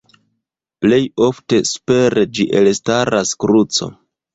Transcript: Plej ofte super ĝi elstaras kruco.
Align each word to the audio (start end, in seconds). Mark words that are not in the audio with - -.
Plej 0.85 0.99
ofte 1.27 1.61
super 1.75 2.19
ĝi 2.35 2.49
elstaras 2.65 3.41
kruco. 3.45 3.97